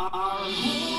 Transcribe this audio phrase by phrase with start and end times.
[0.00, 0.89] Our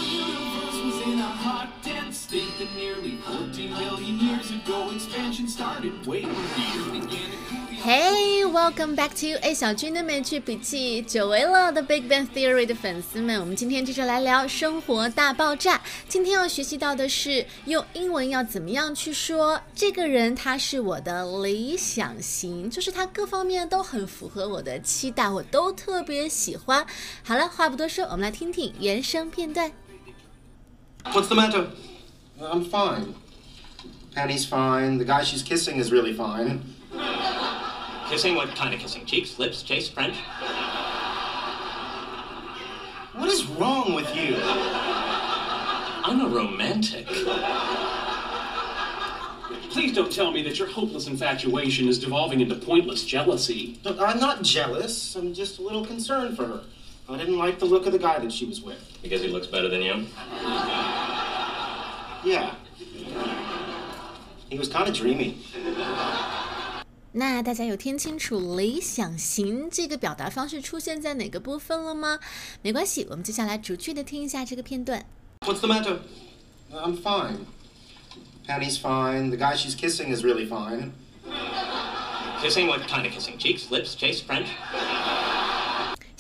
[2.62, 5.94] that nearly 14 billion years ago expansion started.
[6.06, 11.02] Wait, the began to Hey, welcome back to A 小军的美剧笔记。
[11.02, 15.78] 久违了的 Big Bang Theory 的粉丝们，我们今天接着来聊《生活大爆炸》。
[16.08, 26.86] 今天要学习到的是用英文要怎么样去说这个人他是我的理想型，就是他各方面都很符合我的期待，我都特别喜欢。
[27.24, 29.72] 好了，话不多说，我们来听听原声片段。
[31.06, 31.66] What's the matter?
[32.44, 33.14] I'm fine.
[34.14, 34.98] Patty's fine.
[34.98, 36.64] The guy she's kissing is really fine.
[38.10, 38.36] Kissing?
[38.36, 39.06] What kind of kissing?
[39.06, 40.18] Cheeks, lips, chase, French?
[43.14, 44.38] What is wrong with you?
[46.04, 47.08] I'm a romantic.
[49.70, 53.80] Please don't tell me that your hopeless infatuation is devolving into pointless jealousy.
[53.84, 55.16] Look, I'm not jealous.
[55.16, 56.62] I'm just a little concerned for her.
[57.08, 58.98] I didn't like the look of the guy that she was with.
[59.02, 60.06] Because he looks better than you?
[62.25, 62.51] Yeah.
[64.49, 65.35] He was kind of dreamy.
[67.13, 72.19] 那大家有听清楚“理想型”这个表达方式出现在哪个部分了吗？
[72.63, 75.07] 没关系，我们接下来逐句的听一下这个片段。
[75.41, 75.99] What's the matter?
[76.73, 77.47] I'm fine.
[78.47, 79.31] Patty's fine.
[79.31, 80.93] The guy she's kissing is really fine.
[82.43, 82.67] Kissing?
[82.67, 83.39] What kind of kissing?
[83.39, 84.49] Cheeks, lips, chase, French?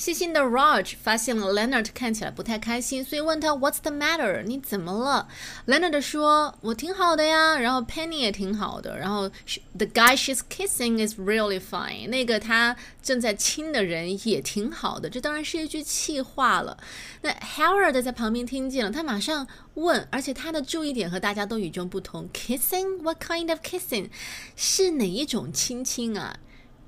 [0.02, 4.42] 细心的 Raj 发现了 Leonard 看起来不太开心，所以问他 What's the matter？
[4.42, 5.28] 你怎么了
[5.68, 9.30] ？Leonard 说：“我挺好的呀，然后 Penny 也挺好的，然后
[9.78, 12.10] The guy she's kissing is really fine。
[12.10, 16.80] 那个他正在亲的人也挺好的。”这当然是一句气话了。
[17.22, 22.28] 那 Howard 在旁边听见了，他马上问，而且他的注意点和大家都与众不同。
[22.34, 24.10] Kissing？What kind of kissing？
[24.56, 26.40] 是哪一种亲亲啊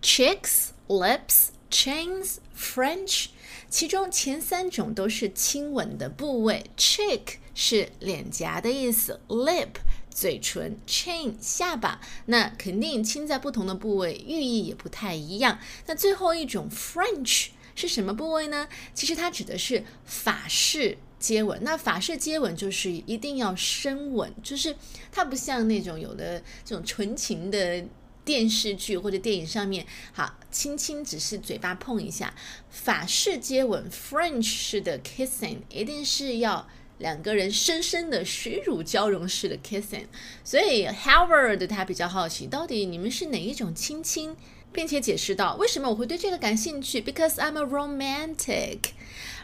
[0.02, 3.25] ？Cheeks, lips, chains, French，
[3.67, 9.71] 其中前三种都是亲吻的部位，cheek 是脸颊的意思，lip
[10.11, 15.57] 嘴唇，Chain 下巴，那肯定亲在不同的部位，寓意也不太一样。
[15.88, 18.69] 那最后一种 French 是什么部位呢？
[18.94, 21.00] 其实它指的是法式。
[21.19, 24.75] 接吻，那法式接吻就是一定要深吻，就是
[25.09, 27.81] 它不像那种有的这种纯情的
[28.25, 32.34] 电视剧或者电影上面，好轻轻只是嘴巴碰一下。
[32.69, 36.67] 法式接吻 （French 式的 kissing） 一定是要
[37.00, 40.06] 两个人深深的水乳交融式的 kissing。
[40.44, 44.35] 所以 Howard 他比较好奇，到底你们是哪一种亲亲，
[44.72, 48.79] 并且解释到为什么我会对这个感兴趣，because I'm a romantic。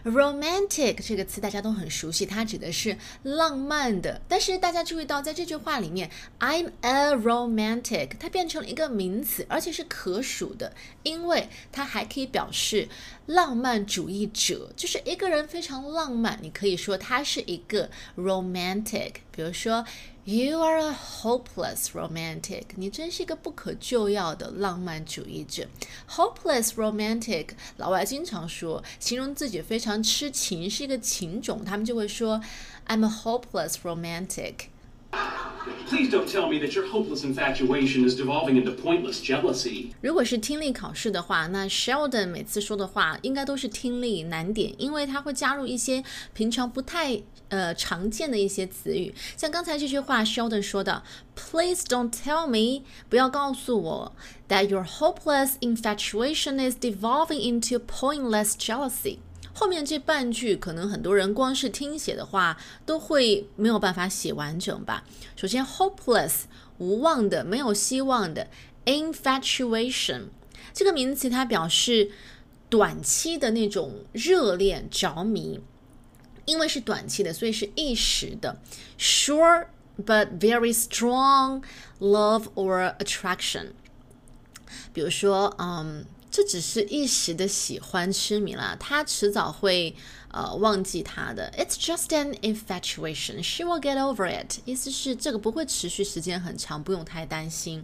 [0.04, 4.22] Romantic 这个词大家都很熟悉，它指的是浪漫的。
[4.28, 10.74] 但是大家注意到，在这句话里面，I'm a romantic，它变成了一个名词，而且是可数的，
[11.04, 12.88] 因为它还可以表示
[13.26, 19.14] 浪漫主义者，就是一个人非常浪漫，你可以说他是一个 romantic。
[19.40, 19.86] 比如说
[20.26, 25.66] ，You are a hopeless romantic，你真是一个不可救药的浪漫主义者。
[26.10, 32.42] Hopeless romantic，老外经常说，形容自己非常痴情，是一个情种，他们就会说
[32.88, 34.56] ，I'm a hopeless romantic。
[35.89, 39.93] Please don't tell me that your hopeless infatuation is devolving into pointless jealousy.
[40.01, 49.15] 如果是听力考试的话，那 Sheldon 每次说的话应该都是听力难点，因为他会加入一些平常不太呃常见的一些词语。
[49.37, 51.03] 像刚才这句话，Sheldon 说的，
[51.35, 54.13] Please don't tell me，不要告诉我，
[54.49, 59.19] that your hopeless infatuation is devolving into pointless jealousy。
[59.60, 65.04] 后面这半句可能很多人光是听写的话都会没有办法写完整吧。
[65.36, 66.44] 首先，hopeless
[66.78, 68.48] 无望的、没有希望的
[68.86, 70.28] ；infatuation
[70.74, 72.10] 这个名词它表示
[72.70, 75.60] 短期的那种热恋、着迷，
[76.46, 78.62] 因为是短期的，所以是一时的。
[78.98, 79.68] Sure,
[79.98, 81.64] but very strong
[82.00, 83.72] love or attraction，
[84.94, 86.06] 比如说，嗯。
[86.32, 89.96] 这只是一时的喜欢痴迷啦，他迟早会
[90.32, 91.52] 呃忘记他的。
[91.58, 93.42] It's just an infatuation.
[93.42, 94.60] She will get over it.
[94.66, 97.84] 意思是这个不会持续时间很长，不用太担心。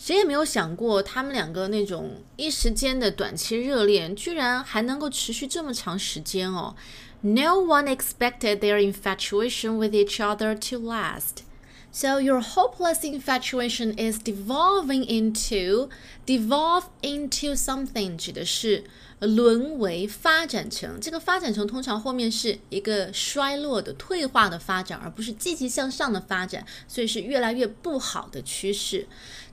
[0.00, 6.76] 谁也没有想过，他们两个那种一时间的短期热恋，居然还能够持续这么长时间哦。
[7.20, 11.42] No one expected their infatuation with each other to last.
[11.90, 15.88] So your hopeless infatuation is devolving into
[16.26, 18.84] devolve into something 指的是
[19.20, 29.08] 沦为发展成，这个发展成通常后面是一个衰落的、退化的发展，而不是积极向上的发展，所以是越来越不好的趋势。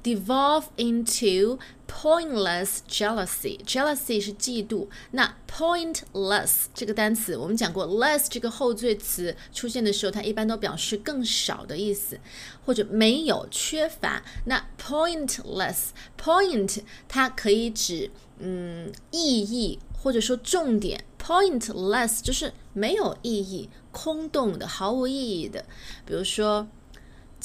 [0.05, 1.57] Devolve into
[1.87, 3.57] pointless jealousy.
[3.65, 4.87] Jealousy 是嫉妒。
[5.09, 12.19] 那 pointless 这个单词，我们讲过，less 这个后缀词出现的时候，它一般都表示更少的意思，
[12.63, 14.21] 或者没有、缺乏。
[14.45, 21.03] 那 pointless，point 它可以指嗯意义或者说重点。
[21.19, 25.65] pointless 就是没有意义、空洞的、毫无意义的。
[26.05, 26.67] 比如说。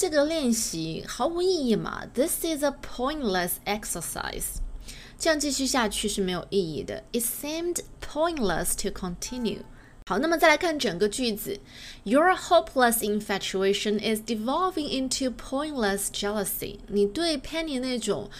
[0.01, 4.57] 这个练习毫无意义嘛？This is a pointless exercise。
[5.19, 7.05] 这样继续下去是没有意义的。
[7.13, 9.59] It seemed pointless to continue。
[10.07, 11.61] 好，那么再来看整个句子
[12.05, 16.79] ：Your hopeless infatuation is devolving into pointless jealousy。
[16.89, 18.31] 你对 Penny 那种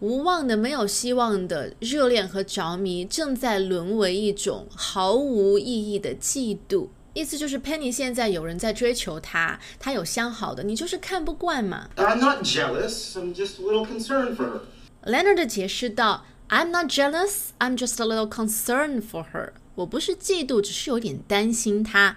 [0.00, 6.88] 无望的、没有希望的热恋和着迷，正在沦为一种毫无意义的嫉妒。
[7.15, 11.89] 意思就是 Penny 现在有人在追求她，她有相好的，你就是看不惯嘛。
[11.97, 13.13] I'm not jealous.
[13.15, 14.61] I'm just a little concerned for her.
[15.03, 17.49] Leonard 解释道：“I'm not jealous.
[17.59, 19.51] I'm just a little concerned for her.
[19.75, 22.15] 我不是嫉妒，只是有点担心她。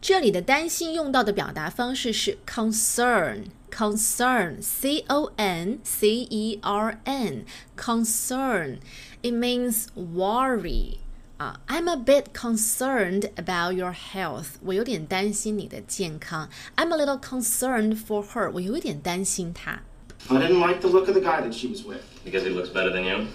[0.00, 8.78] 这里的担心用到的表达方式是 concern，concern，c o n c e r n，concern.
[9.22, 10.98] It means worry.
[11.40, 14.56] 啊，I'm a bit concerned about your health。
[14.62, 16.48] 我有点担心你的健康。
[16.76, 18.50] I'm a little concerned for her。
[18.52, 19.80] 我有一点担心她。
[20.28, 22.00] I didn't like the look of the guy that she was with.
[22.24, 23.26] Because he looks better than you?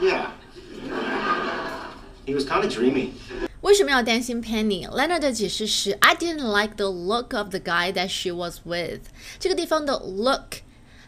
[0.00, 0.30] Yeah.
[2.24, 3.10] He was kind of dreamy.
[3.62, 9.00] 为什么要担心 Penny？Leonard 的解释是：I didn't like the look of the guy that she was with。
[9.38, 10.62] 这个地方的 look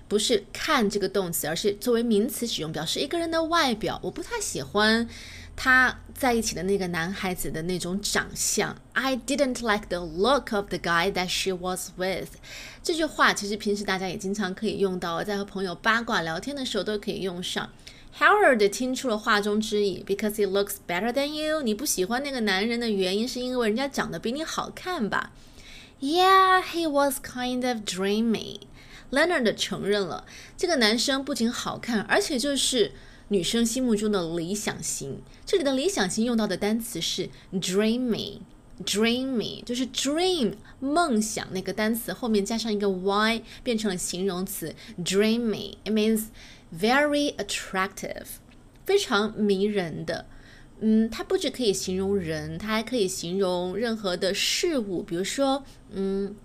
[0.07, 4.00] 不是看这个动词，而是作为名词使用，表示一个人的外表。
[4.04, 5.07] 我不太喜欢
[5.56, 8.75] 他在一起的那个男孩子的那种长相。
[8.94, 12.30] I didn't like the look of the guy that she was with。
[12.81, 17.69] 这句话其实平时大家也经常可以用到，在和朋友八卦聊天的时候都可以用上。
[18.18, 21.62] Howard 听出了话中之意，because he looks better than you。
[21.62, 25.33] 你不喜欢那个男人的原因是因为人家长得比你好看吧
[26.00, 28.62] ？Yeah, he was kind of dreamy。
[29.12, 30.25] Leonard 承认了，
[30.57, 32.92] 这个男生不仅好看，而且就是
[33.30, 35.21] 女生心目中的理想型。
[35.45, 45.75] 这里的理想型用到的单词是 dreamy，dreamy 就是 dream 梦想那个单词后面加上一个 y 变成了形容词 dreamy。
[45.86, 46.25] It means
[46.77, 48.25] very attractive，
[48.86, 50.25] 非常迷人的。
[50.81, 56.36] 嗯，它不只可以形容人，它还可以形容任何的事物，比如说，嗯。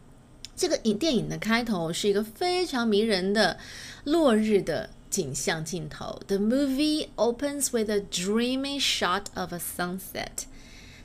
[0.56, 3.58] 这个影电影的开头是一个非常迷人的
[4.04, 6.20] 落日的景象镜头。
[6.26, 10.46] The movie opens with a dreamy shot of a sunset。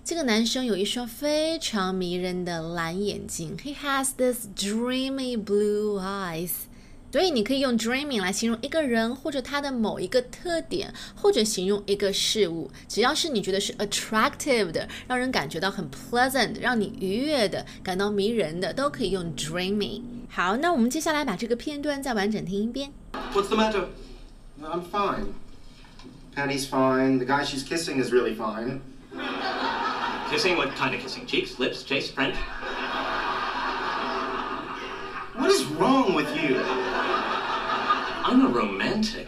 [0.04, 3.58] 这个男生有一双非常迷人的蓝眼睛。
[3.58, 6.67] He has this dreamy blue eyes。
[7.12, 12.70] 所以你可以用 dreaming 来形容一个人或者他的某一个特点，或者形容一个事物。
[12.88, 20.02] 只要是你觉得是 attractive 的，让人感觉到很 pleasant，让你愉悦的，感到迷人的，都可以用 dreaming。
[20.30, 22.92] 好，那我们接下来把这个片段再完整听一遍。
[23.34, 23.86] What's the matter?
[24.62, 25.28] I'm fine.
[26.36, 27.18] Penny's fine.
[27.18, 28.82] The guy she's kissing is really fine.
[30.30, 30.58] Kissing?
[30.58, 31.26] What kind of kissing?
[31.26, 32.36] Cheeks, lips, chase, French?
[35.78, 36.60] Wrong with you?
[36.64, 39.28] I'm a romantic.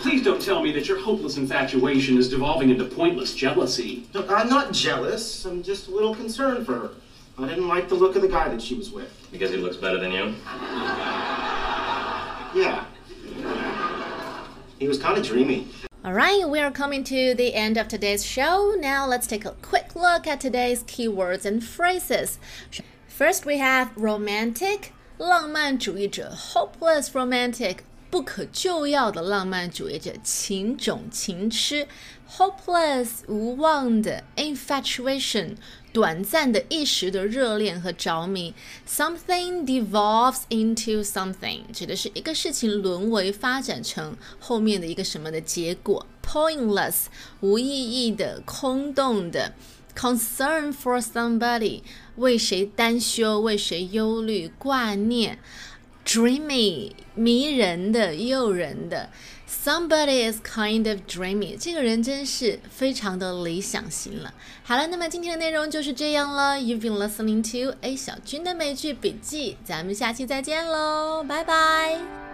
[0.00, 4.06] Please don't tell me that your hopeless infatuation is devolving into pointless jealousy.
[4.14, 5.44] No, I'm not jealous.
[5.44, 6.90] I'm just a little concerned for her.
[7.38, 9.12] I didn't like the look of the guy that she was with.
[9.30, 10.34] Because he looks better than you?
[12.54, 12.84] Yeah.
[14.78, 15.68] He was kind of dreamy.
[16.04, 18.76] All right, we are coming to the end of today's show.
[18.78, 22.38] Now let's take a quick look at today's keywords and phrases.
[23.15, 27.77] First, we have romantic, 浪漫主义者；hopeless romantic，
[28.09, 31.85] 不可救药的浪漫主义者；情种情痴；
[32.29, 35.55] hopeless，无望的；infatuation，
[35.93, 38.53] 短暂的一时的热恋和着迷；
[38.87, 47.05] something devolves into something，指的是一个事情沦为发展成后面的一个什么的结果；pointless，
[47.41, 49.53] 无意义的、空洞的。
[49.96, 51.80] Concern for somebody，
[52.16, 55.38] 为谁担忧，为谁忧虑、挂念
[56.04, 59.08] ；dreamy，迷人的、诱人的。
[59.48, 64.34] Somebody is kind of dreamy，这个人真是非常的理想型了。
[64.64, 66.56] 好了，那么今天的内容就是这样了。
[66.56, 72.25] You've been listening to A 小军的美剧笔记，咱们下期再见喽，拜拜。